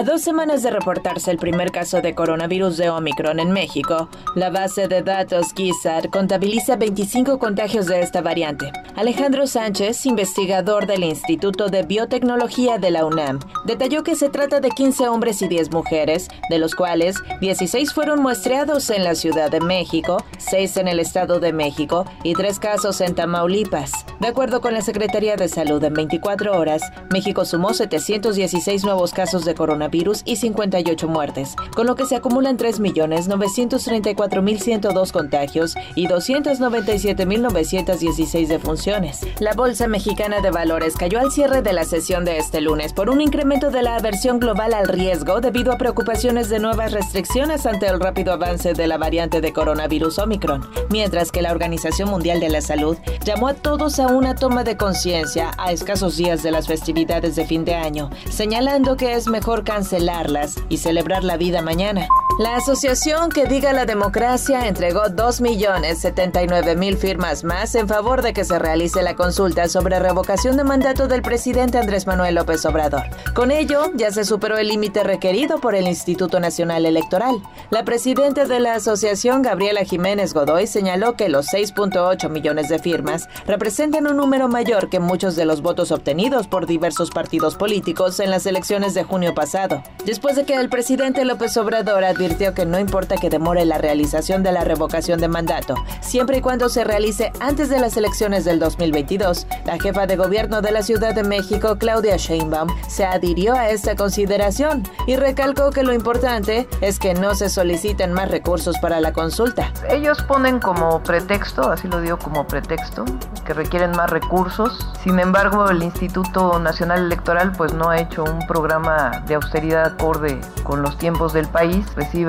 A 0.00 0.02
dos 0.02 0.22
semanas 0.22 0.62
de 0.62 0.70
reportarse 0.70 1.30
el 1.30 1.36
primer 1.36 1.72
caso 1.72 2.00
de 2.00 2.14
coronavirus 2.14 2.78
de 2.78 2.88
Omicron 2.88 3.38
en 3.38 3.50
México, 3.50 4.08
la 4.34 4.48
base 4.48 4.88
de 4.88 5.02
datos 5.02 5.52
GISAR 5.52 6.08
contabiliza 6.08 6.76
25 6.76 7.38
contagios 7.38 7.84
de 7.84 8.00
esta 8.00 8.22
variante. 8.22 8.72
Alejandro 8.96 9.46
Sánchez, 9.46 10.06
investigador 10.06 10.86
del 10.86 11.04
Instituto 11.04 11.68
de 11.68 11.82
Biotecnología 11.82 12.78
de 12.78 12.90
la 12.92 13.04
UNAM, 13.04 13.40
detalló 13.66 14.02
que 14.02 14.16
se 14.16 14.30
trata 14.30 14.60
de 14.60 14.70
15 14.70 15.06
hombres 15.08 15.42
y 15.42 15.48
10 15.48 15.70
mujeres, 15.70 16.28
de 16.48 16.58
los 16.58 16.74
cuales 16.74 17.16
16 17.42 17.92
fueron 17.92 18.22
muestreados 18.22 18.88
en 18.88 19.04
la 19.04 19.14
Ciudad 19.14 19.50
de 19.50 19.60
México, 19.60 20.24
6 20.38 20.78
en 20.78 20.88
el 20.88 20.98
Estado 20.98 21.40
de 21.40 21.52
México 21.52 22.06
y 22.24 22.32
3 22.32 22.58
casos 22.58 23.02
en 23.02 23.14
Tamaulipas. 23.14 24.06
De 24.20 24.28
acuerdo 24.28 24.60
con 24.60 24.74
la 24.74 24.82
Secretaría 24.82 25.36
de 25.36 25.48
Salud, 25.48 25.82
en 25.82 25.94
24 25.94 26.58
horas, 26.58 26.82
México 27.10 27.46
sumó 27.46 27.72
716 27.72 28.84
nuevos 28.84 29.12
casos 29.12 29.44
de 29.44 29.54
coronavirus 29.54 29.90
virus 29.90 30.22
y 30.24 30.36
58 30.36 31.08
muertes, 31.08 31.56
con 31.74 31.86
lo 31.86 31.96
que 31.96 32.06
se 32.06 32.16
acumulan 32.16 32.58
3.934.102 32.58 35.10
contagios 35.10 35.74
y 35.94 36.06
297.916 36.06 38.46
defunciones. 38.46 39.20
La 39.40 39.54
Bolsa 39.54 39.88
Mexicana 39.88 40.40
de 40.40 40.50
Valores 40.50 40.96
cayó 40.96 41.18
al 41.18 41.32
cierre 41.32 41.62
de 41.62 41.72
la 41.72 41.84
sesión 41.84 42.24
de 42.24 42.38
este 42.38 42.60
lunes 42.60 42.92
por 42.92 43.10
un 43.10 43.20
incremento 43.20 43.70
de 43.70 43.82
la 43.82 43.96
aversión 43.96 44.38
global 44.38 44.72
al 44.74 44.86
riesgo 44.86 45.40
debido 45.40 45.72
a 45.72 45.78
preocupaciones 45.78 46.48
de 46.50 46.60
nuevas 46.60 46.92
restricciones 46.92 47.66
ante 47.66 47.86
el 47.86 47.98
rápido 47.98 48.34
avance 48.34 48.74
de 48.74 48.86
la 48.86 48.98
variante 48.98 49.40
de 49.40 49.52
coronavirus 49.52 50.18
Omicron, 50.18 50.68
mientras 50.90 51.32
que 51.32 51.42
la 51.42 51.50
Organización 51.52 52.10
Mundial 52.10 52.38
de 52.40 52.50
la 52.50 52.60
Salud 52.60 52.98
llamó 53.24 53.48
a 53.48 53.54
todos 53.54 53.98
a 53.98 54.08
una 54.10 54.34
toma 54.34 54.64
de 54.64 54.76
conciencia 54.76 55.52
a 55.58 55.72
escasos 55.72 56.16
días 56.16 56.42
de 56.42 56.50
las 56.50 56.66
festividades 56.66 57.36
de 57.36 57.46
fin 57.46 57.64
de 57.64 57.74
año, 57.74 58.10
señalando 58.30 58.96
que 58.96 59.14
es 59.14 59.28
mejor 59.28 59.64
cancelarlas 59.64 60.56
y 60.68 60.78
celebrar 60.78 61.24
la 61.24 61.36
vida 61.36 61.62
mañana. 61.62 62.08
La 62.40 62.56
asociación 62.56 63.28
que 63.28 63.44
diga 63.44 63.74
la 63.74 63.84
democracia 63.84 64.66
entregó 64.66 65.02
2.079.000 65.02 66.96
firmas 66.96 67.44
más 67.44 67.74
en 67.74 67.86
favor 67.86 68.22
de 68.22 68.32
que 68.32 68.46
se 68.46 68.58
realice 68.58 69.02
la 69.02 69.14
consulta 69.14 69.68
sobre 69.68 69.98
revocación 69.98 70.56
de 70.56 70.64
mandato 70.64 71.06
del 71.06 71.20
presidente 71.20 71.76
Andrés 71.76 72.06
Manuel 72.06 72.36
López 72.36 72.64
Obrador. 72.64 73.02
Con 73.34 73.50
ello, 73.50 73.92
ya 73.94 74.10
se 74.10 74.24
superó 74.24 74.56
el 74.56 74.68
límite 74.68 75.04
requerido 75.04 75.60
por 75.60 75.74
el 75.74 75.86
Instituto 75.86 76.40
Nacional 76.40 76.86
Electoral. 76.86 77.42
La 77.68 77.84
presidenta 77.84 78.46
de 78.46 78.58
la 78.58 78.72
asociación, 78.72 79.42
Gabriela 79.42 79.84
Jiménez 79.84 80.32
Godoy, 80.32 80.66
señaló 80.66 81.16
que 81.16 81.28
los 81.28 81.48
6.8 81.48 82.30
millones 82.30 82.70
de 82.70 82.78
firmas 82.78 83.28
representan 83.46 84.06
un 84.06 84.16
número 84.16 84.48
mayor 84.48 84.88
que 84.88 84.98
muchos 84.98 85.36
de 85.36 85.44
los 85.44 85.60
votos 85.60 85.92
obtenidos 85.92 86.48
por 86.48 86.64
diversos 86.64 87.10
partidos 87.10 87.56
políticos 87.56 88.18
en 88.18 88.30
las 88.30 88.46
elecciones 88.46 88.94
de 88.94 89.04
junio 89.04 89.34
pasado 89.34 89.82
después 90.06 90.36
de 90.36 90.46
que 90.46 90.54
el 90.54 90.70
presidente 90.70 91.26
López 91.26 91.54
Obrador 91.58 92.02
advirtió 92.02 92.29
que 92.36 92.64
no 92.64 92.78
importa 92.78 93.16
que 93.16 93.28
demore 93.28 93.64
la 93.64 93.78
realización 93.78 94.42
de 94.42 94.52
la 94.52 94.64
revocación 94.64 95.20
de 95.20 95.28
mandato, 95.28 95.74
siempre 96.00 96.38
y 96.38 96.40
cuando 96.40 96.68
se 96.68 96.84
realice 96.84 97.32
antes 97.40 97.68
de 97.68 97.80
las 97.80 97.96
elecciones 97.96 98.44
del 98.44 98.58
2022, 98.58 99.46
la 99.64 99.78
jefa 99.78 100.06
de 100.06 100.16
gobierno 100.16 100.62
de 100.62 100.70
la 100.70 100.82
Ciudad 100.82 101.14
de 101.14 101.24
México, 101.24 101.76
Claudia 101.78 102.16
Sheinbaum, 102.16 102.68
se 102.88 103.04
adhirió 103.04 103.54
a 103.54 103.70
esta 103.70 103.96
consideración 103.96 104.84
y 105.06 105.16
recalcó 105.16 105.70
que 105.70 105.82
lo 105.82 105.92
importante 105.92 106.68
es 106.80 106.98
que 106.98 107.14
no 107.14 107.34
se 107.34 107.50
soliciten 107.50 108.12
más 108.12 108.30
recursos 108.30 108.78
para 108.78 109.00
la 109.00 109.12
consulta. 109.12 109.72
Ellos 109.88 110.22
ponen 110.22 110.60
como 110.60 111.02
pretexto, 111.02 111.70
así 111.70 111.88
lo 111.88 112.00
digo 112.00 112.18
como 112.18 112.46
pretexto, 112.46 113.04
que 113.44 113.54
requieren 113.54 113.90
más 113.92 114.08
recursos. 114.08 114.86
Sin 115.02 115.18
embargo, 115.18 115.68
el 115.68 115.82
Instituto 115.82 116.58
Nacional 116.58 117.04
Electoral 117.06 117.52
pues 117.52 117.74
no 117.74 117.90
ha 117.90 117.98
hecho 117.98 118.24
un 118.24 118.38
programa 118.46 119.24
de 119.26 119.34
austeridad 119.34 119.94
acorde 119.94 120.40
con 120.62 120.82
los 120.82 120.96
tiempos 120.96 121.32
del 121.32 121.48
país, 121.48 121.84
recibe 121.96 122.19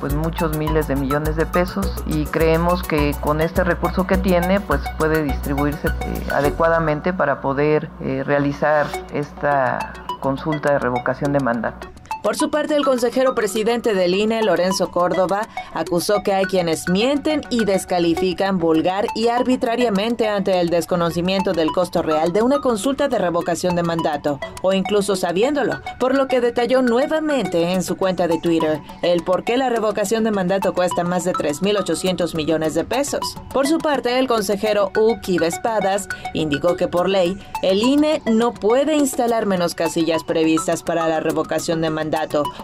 pues 0.00 0.14
muchos 0.14 0.56
miles 0.56 0.88
de 0.88 0.96
millones 0.96 1.36
de 1.36 1.46
pesos 1.46 2.02
y 2.06 2.26
creemos 2.26 2.82
que 2.82 3.14
con 3.20 3.40
este 3.40 3.64
recurso 3.64 4.06
que 4.06 4.16
tiene 4.16 4.60
pues 4.60 4.80
puede 4.98 5.22
distribuirse 5.22 5.88
eh, 5.88 6.26
adecuadamente 6.32 7.12
para 7.12 7.40
poder 7.40 7.90
eh, 8.00 8.22
realizar 8.24 8.86
esta 9.12 9.92
consulta 10.20 10.72
de 10.72 10.78
revocación 10.78 11.32
de 11.32 11.40
mandato. 11.40 11.91
Por 12.22 12.36
su 12.36 12.50
parte, 12.50 12.76
el 12.76 12.84
consejero 12.84 13.34
presidente 13.34 13.94
del 13.94 14.14
INE, 14.14 14.44
Lorenzo 14.44 14.92
Córdoba, 14.92 15.48
acusó 15.74 16.22
que 16.22 16.32
hay 16.32 16.44
quienes 16.44 16.88
mienten 16.88 17.40
y 17.50 17.64
descalifican 17.64 18.58
vulgar 18.58 19.06
y 19.16 19.26
arbitrariamente 19.26 20.28
ante 20.28 20.60
el 20.60 20.70
desconocimiento 20.70 21.52
del 21.52 21.72
costo 21.72 22.00
real 22.00 22.32
de 22.32 22.42
una 22.42 22.60
consulta 22.60 23.08
de 23.08 23.18
revocación 23.18 23.74
de 23.74 23.82
mandato, 23.82 24.38
o 24.62 24.72
incluso 24.72 25.16
sabiéndolo, 25.16 25.80
por 25.98 26.14
lo 26.14 26.28
que 26.28 26.40
detalló 26.40 26.80
nuevamente 26.80 27.72
en 27.72 27.82
su 27.82 27.96
cuenta 27.96 28.28
de 28.28 28.38
Twitter 28.38 28.80
el 29.02 29.24
por 29.24 29.42
qué 29.42 29.56
la 29.56 29.68
revocación 29.68 30.22
de 30.22 30.30
mandato 30.30 30.74
cuesta 30.74 31.02
más 31.02 31.24
de 31.24 31.32
3.800 31.32 32.36
millones 32.36 32.74
de 32.74 32.84
pesos. 32.84 33.36
Por 33.52 33.66
su 33.66 33.78
parte, 33.78 34.20
el 34.20 34.28
consejero 34.28 34.92
Uki 34.96 35.42
Espadas 35.42 36.08
indicó 36.34 36.76
que 36.76 36.86
por 36.86 37.08
ley, 37.08 37.36
el 37.62 37.82
INE 37.82 38.22
no 38.26 38.54
puede 38.54 38.94
instalar 38.94 39.44
menos 39.46 39.74
casillas 39.74 40.22
previstas 40.22 40.84
para 40.84 41.08
la 41.08 41.18
revocación 41.18 41.80
de 41.80 41.90
mandato 41.90 42.11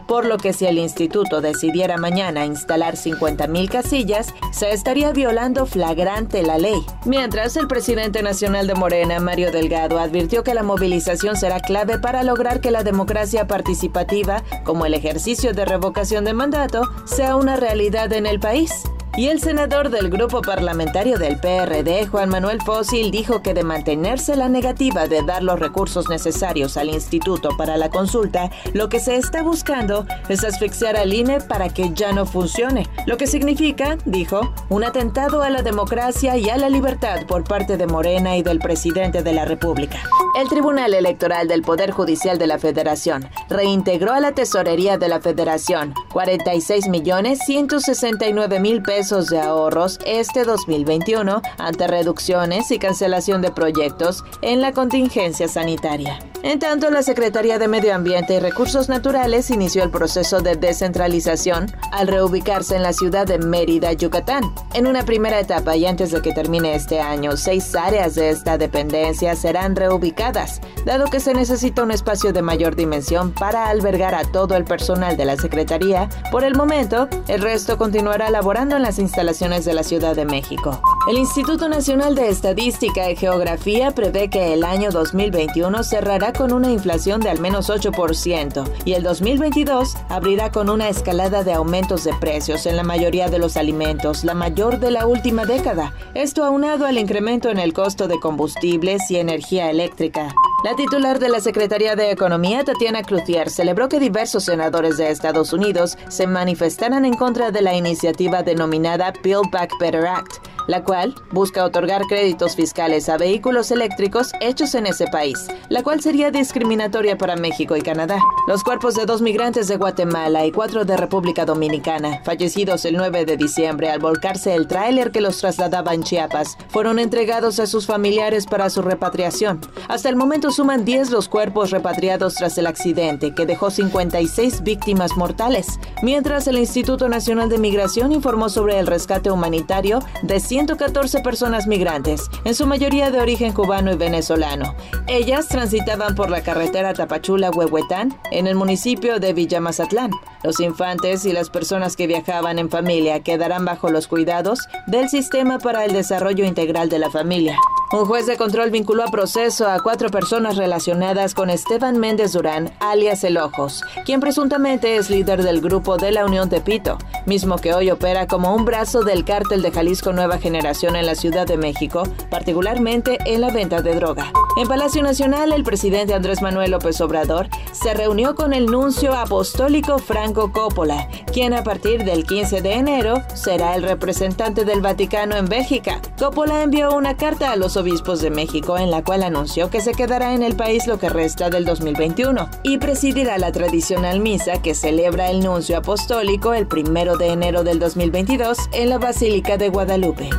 por 0.06 0.26
lo 0.26 0.36
que 0.36 0.52
si 0.52 0.66
el 0.66 0.78
instituto 0.78 1.40
decidiera 1.40 1.96
mañana 1.96 2.44
instalar 2.44 2.96
50.000 2.96 3.68
casillas, 3.68 4.34
se 4.52 4.72
estaría 4.72 5.12
violando 5.12 5.66
flagrante 5.66 6.42
la 6.42 6.58
ley. 6.58 6.80
Mientras, 7.06 7.56
el 7.56 7.66
presidente 7.66 8.22
nacional 8.22 8.66
de 8.66 8.74
Morena, 8.74 9.20
Mario 9.20 9.50
Delgado, 9.50 9.98
advirtió 9.98 10.44
que 10.44 10.54
la 10.54 10.62
movilización 10.62 11.36
será 11.36 11.60
clave 11.60 11.98
para 11.98 12.22
lograr 12.22 12.60
que 12.60 12.70
la 12.70 12.84
democracia 12.84 13.46
participativa, 13.46 14.42
como 14.64 14.86
el 14.86 14.94
ejercicio 14.94 15.52
de 15.52 15.64
revocación 15.64 16.24
de 16.24 16.34
mandato, 16.34 16.82
sea 17.04 17.36
una 17.36 17.56
realidad 17.56 18.12
en 18.12 18.26
el 18.26 18.40
país. 18.40 18.72
Y 19.18 19.26
el 19.26 19.40
senador 19.40 19.90
del 19.90 20.10
grupo 20.10 20.42
parlamentario 20.42 21.18
del 21.18 21.40
PRD, 21.40 22.06
Juan 22.06 22.28
Manuel 22.28 22.62
Fósil, 22.62 23.10
dijo 23.10 23.42
que 23.42 23.52
de 23.52 23.64
mantenerse 23.64 24.36
la 24.36 24.48
negativa 24.48 25.08
de 25.08 25.24
dar 25.24 25.42
los 25.42 25.58
recursos 25.58 26.08
necesarios 26.08 26.76
al 26.76 26.88
instituto 26.88 27.56
para 27.56 27.76
la 27.76 27.90
consulta, 27.90 28.48
lo 28.74 28.88
que 28.88 29.00
se 29.00 29.16
está 29.16 29.42
buscando 29.42 30.06
es 30.28 30.44
asfixiar 30.44 30.96
al 30.96 31.12
INE 31.12 31.40
para 31.40 31.68
que 31.68 31.90
ya 31.94 32.12
no 32.12 32.26
funcione, 32.26 32.86
lo 33.06 33.16
que 33.16 33.26
significa, 33.26 33.98
dijo, 34.04 34.54
un 34.68 34.84
atentado 34.84 35.42
a 35.42 35.50
la 35.50 35.62
democracia 35.62 36.36
y 36.36 36.48
a 36.48 36.56
la 36.56 36.68
libertad 36.68 37.26
por 37.26 37.42
parte 37.42 37.76
de 37.76 37.88
Morena 37.88 38.36
y 38.36 38.44
del 38.44 38.60
presidente 38.60 39.24
de 39.24 39.32
la 39.32 39.44
República. 39.44 39.98
El 40.38 40.48
Tribunal 40.48 40.94
Electoral 40.94 41.48
del 41.48 41.62
Poder 41.62 41.90
Judicial 41.90 42.38
de 42.38 42.46
la 42.46 42.60
Federación 42.60 43.28
reintegró 43.48 44.12
a 44.12 44.20
la 44.20 44.36
Tesorería 44.36 44.96
de 44.96 45.08
la 45.08 45.20
Federación 45.20 45.94
46 46.12 46.86
millones 46.86 47.40
169 47.44 48.60
mil 48.60 48.80
pesos 48.80 49.26
de 49.26 49.40
ahorros 49.40 49.98
este 50.06 50.44
2021 50.44 51.42
ante 51.58 51.88
reducciones 51.88 52.70
y 52.70 52.78
cancelación 52.78 53.42
de 53.42 53.50
proyectos 53.50 54.22
en 54.40 54.60
la 54.60 54.70
contingencia 54.70 55.48
sanitaria. 55.48 56.20
En 56.48 56.58
tanto, 56.58 56.88
la 56.88 57.02
Secretaría 57.02 57.58
de 57.58 57.68
Medio 57.68 57.94
Ambiente 57.94 58.32
y 58.32 58.40
Recursos 58.40 58.88
Naturales 58.88 59.50
inició 59.50 59.84
el 59.84 59.90
proceso 59.90 60.40
de 60.40 60.56
descentralización 60.56 61.66
al 61.92 62.08
reubicarse 62.08 62.74
en 62.74 62.82
la 62.82 62.94
ciudad 62.94 63.26
de 63.26 63.36
Mérida, 63.36 63.92
Yucatán. 63.92 64.44
En 64.72 64.86
una 64.86 65.04
primera 65.04 65.38
etapa 65.40 65.76
y 65.76 65.84
antes 65.84 66.10
de 66.10 66.22
que 66.22 66.32
termine 66.32 66.74
este 66.74 67.02
año, 67.02 67.36
seis 67.36 67.74
áreas 67.74 68.14
de 68.14 68.30
esta 68.30 68.56
dependencia 68.56 69.36
serán 69.36 69.76
reubicadas, 69.76 70.62
dado 70.86 71.10
que 71.10 71.20
se 71.20 71.34
necesita 71.34 71.82
un 71.82 71.90
espacio 71.90 72.32
de 72.32 72.40
mayor 72.40 72.76
dimensión 72.76 73.34
para 73.34 73.68
albergar 73.68 74.14
a 74.14 74.24
todo 74.24 74.56
el 74.56 74.64
personal 74.64 75.18
de 75.18 75.26
la 75.26 75.36
Secretaría. 75.36 76.08
Por 76.32 76.44
el 76.44 76.56
momento, 76.56 77.10
el 77.28 77.42
resto 77.42 77.76
continuará 77.76 78.30
laborando 78.30 78.74
en 78.74 78.84
las 78.84 78.98
instalaciones 78.98 79.66
de 79.66 79.74
la 79.74 79.82
Ciudad 79.82 80.16
de 80.16 80.24
México. 80.24 80.80
El 81.08 81.16
Instituto 81.16 81.70
Nacional 81.70 82.14
de 82.14 82.28
Estadística 82.28 83.10
y 83.10 83.16
Geografía 83.16 83.92
prevé 83.92 84.28
que 84.28 84.52
el 84.52 84.62
año 84.62 84.90
2021 84.90 85.82
cerrará 85.82 86.34
con 86.34 86.52
una 86.52 86.70
inflación 86.70 87.22
de 87.22 87.30
al 87.30 87.40
menos 87.40 87.70
8% 87.70 88.70
y 88.84 88.92
el 88.92 89.02
2022 89.04 89.96
abrirá 90.10 90.52
con 90.52 90.68
una 90.68 90.90
escalada 90.90 91.44
de 91.44 91.54
aumentos 91.54 92.04
de 92.04 92.12
precios 92.12 92.66
en 92.66 92.76
la 92.76 92.82
mayoría 92.82 93.30
de 93.30 93.38
los 93.38 93.56
alimentos, 93.56 94.22
la 94.22 94.34
mayor 94.34 94.80
de 94.80 94.90
la 94.90 95.06
última 95.06 95.46
década. 95.46 95.94
Esto 96.12 96.44
aunado 96.44 96.84
al 96.84 96.98
incremento 96.98 97.48
en 97.48 97.58
el 97.58 97.72
costo 97.72 98.06
de 98.06 98.20
combustibles 98.20 99.10
y 99.10 99.16
energía 99.16 99.70
eléctrica. 99.70 100.34
La 100.62 100.74
titular 100.74 101.20
de 101.20 101.30
la 101.30 101.40
Secretaría 101.40 101.94
de 101.94 102.10
Economía, 102.10 102.64
Tatiana 102.64 103.02
Cloutier, 103.02 103.48
celebró 103.48 103.88
que 103.88 104.00
diversos 104.00 104.44
senadores 104.44 104.98
de 104.98 105.08
Estados 105.08 105.52
Unidos 105.52 105.96
se 106.08 106.26
manifestaran 106.26 107.04
en 107.04 107.14
contra 107.14 107.50
de 107.52 107.62
la 107.62 107.74
iniciativa 107.76 108.42
denominada 108.42 109.12
Build 109.22 109.50
Back 109.52 109.70
Better 109.80 110.04
Act, 110.04 110.47
la 110.68 110.84
cual 110.84 111.14
busca 111.32 111.64
otorgar 111.64 112.02
créditos 112.02 112.54
fiscales 112.54 113.08
a 113.08 113.16
vehículos 113.16 113.72
eléctricos 113.72 114.30
hechos 114.40 114.76
en 114.76 114.86
ese 114.86 115.06
país, 115.08 115.48
la 115.68 115.82
cual 115.82 116.00
sería 116.00 116.30
discriminatoria 116.30 117.18
para 117.18 117.34
México 117.34 117.76
y 117.76 117.82
Canadá. 117.82 118.20
Los 118.46 118.62
cuerpos 118.62 118.94
de 118.94 119.06
dos 119.06 119.20
migrantes 119.20 119.66
de 119.66 119.76
Guatemala 119.76 120.46
y 120.46 120.52
cuatro 120.52 120.84
de 120.84 120.96
República 120.96 121.44
Dominicana, 121.44 122.22
fallecidos 122.24 122.84
el 122.84 122.96
9 122.96 123.24
de 123.24 123.36
diciembre 123.36 123.90
al 123.90 123.98
volcarse 123.98 124.54
el 124.54 124.68
tráiler 124.68 125.10
que 125.10 125.20
los 125.20 125.38
trasladaba 125.38 125.94
en 125.94 126.04
Chiapas, 126.04 126.56
fueron 126.68 126.98
entregados 126.98 127.58
a 127.58 127.66
sus 127.66 127.86
familiares 127.86 128.46
para 128.46 128.70
su 128.70 128.82
repatriación. 128.82 129.60
Hasta 129.88 130.08
el 130.08 130.16
momento 130.16 130.50
suman 130.50 130.84
10 130.84 131.10
los 131.10 131.28
cuerpos 131.28 131.70
repatriados 131.70 132.34
tras 132.34 132.58
el 132.58 132.66
accidente, 132.66 133.34
que 133.34 133.46
dejó 133.46 133.70
56 133.70 134.62
víctimas 134.62 135.16
mortales, 135.16 135.80
mientras 136.02 136.46
el 136.46 136.58
Instituto 136.58 137.08
Nacional 137.08 137.48
de 137.48 137.56
Migración 137.56 138.12
informó 138.12 138.50
sobre 138.50 138.78
el 138.78 138.86
rescate 138.86 139.30
humanitario 139.30 140.00
de 140.22 140.40
114 140.58 141.20
personas 141.20 141.68
migrantes, 141.68 142.28
en 142.44 142.52
su 142.52 142.66
mayoría 142.66 143.12
de 143.12 143.20
origen 143.20 143.52
cubano 143.52 143.92
y 143.92 143.96
venezolano. 143.96 144.74
Ellas 145.06 145.46
transitaban 145.46 146.16
por 146.16 146.30
la 146.30 146.42
carretera 146.42 146.94
Tapachula-Huehuetán 146.94 148.18
en 148.32 148.48
el 148.48 148.56
municipio 148.56 149.20
de 149.20 149.34
Villamazatlán. 149.34 150.10
Los 150.42 150.58
infantes 150.58 151.24
y 151.26 151.32
las 151.32 151.48
personas 151.48 151.94
que 151.94 152.08
viajaban 152.08 152.58
en 152.58 152.70
familia 152.70 153.20
quedarán 153.20 153.64
bajo 153.64 153.88
los 153.90 154.08
cuidados 154.08 154.58
del 154.88 155.08
Sistema 155.08 155.60
para 155.60 155.84
el 155.84 155.92
Desarrollo 155.92 156.44
Integral 156.44 156.88
de 156.88 156.98
la 156.98 157.10
Familia. 157.10 157.56
Un 157.90 158.04
juez 158.04 158.26
de 158.26 158.36
control 158.36 158.70
vinculó 158.70 159.02
a 159.02 159.10
proceso 159.10 159.66
a 159.66 159.80
cuatro 159.80 160.10
personas 160.10 160.58
relacionadas 160.58 161.32
con 161.32 161.48
Esteban 161.48 161.96
Méndez 161.96 162.32
Durán, 162.32 162.70
alias 162.80 163.24
El 163.24 163.38
Ojos, 163.38 163.82
quien 164.04 164.20
presuntamente 164.20 164.96
es 164.96 165.08
líder 165.08 165.42
del 165.42 165.62
grupo 165.62 165.96
de 165.96 166.12
la 166.12 166.26
Unión 166.26 166.50
de 166.50 166.60
Pito, 166.60 166.98
mismo 167.24 167.56
que 167.56 167.72
hoy 167.72 167.90
opera 167.90 168.26
como 168.26 168.54
un 168.54 168.66
brazo 168.66 169.04
del 169.04 169.24
cártel 169.24 169.62
de 169.62 169.70
Jalisco 169.70 170.12
Nueva 170.12 170.36
Generación 170.36 170.96
en 170.96 171.06
la 171.06 171.14
Ciudad 171.14 171.46
de 171.46 171.56
México, 171.56 172.02
particularmente 172.30 173.16
en 173.24 173.40
la 173.40 173.50
venta 173.50 173.80
de 173.80 173.94
droga. 173.94 174.32
En 174.58 174.66
Palacio 174.66 175.04
Nacional, 175.04 175.52
el 175.52 175.62
presidente 175.62 176.14
Andrés 176.14 176.42
Manuel 176.42 176.72
López 176.72 177.00
Obrador 177.00 177.48
se 177.70 177.94
reunió 177.94 178.34
con 178.34 178.52
el 178.52 178.66
nuncio 178.66 179.14
apostólico 179.14 180.00
Franco 180.00 180.50
Coppola, 180.50 181.08
quien 181.32 181.54
a 181.54 181.62
partir 181.62 182.02
del 182.02 182.24
15 182.24 182.60
de 182.60 182.72
enero 182.72 183.22
será 183.34 183.76
el 183.76 183.84
representante 183.84 184.64
del 184.64 184.80
Vaticano 184.80 185.36
en 185.36 185.46
Bélgica. 185.46 186.02
Coppola 186.18 186.64
envió 186.64 186.92
una 186.92 187.16
carta 187.16 187.52
a 187.52 187.56
los 187.56 187.76
obispos 187.76 188.20
de 188.20 188.30
México 188.30 188.76
en 188.76 188.90
la 188.90 189.04
cual 189.04 189.22
anunció 189.22 189.70
que 189.70 189.80
se 189.80 189.92
quedará 189.92 190.34
en 190.34 190.42
el 190.42 190.56
país 190.56 190.88
lo 190.88 190.98
que 190.98 191.08
resta 191.08 191.50
del 191.50 191.64
2021 191.64 192.50
y 192.64 192.78
presidirá 192.78 193.38
la 193.38 193.52
tradicional 193.52 194.18
misa 194.18 194.60
que 194.60 194.74
celebra 194.74 195.30
el 195.30 195.38
nuncio 195.38 195.78
apostólico 195.78 196.52
el 196.52 196.66
primero 196.66 197.16
de 197.16 197.28
enero 197.28 197.62
del 197.62 197.78
2022 197.78 198.58
en 198.72 198.88
la 198.88 198.98
Basílica 198.98 199.56
de 199.56 199.68
Guadalupe. 199.68 200.30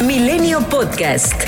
Milenio 0.00 0.60
Podcast. 0.60 1.47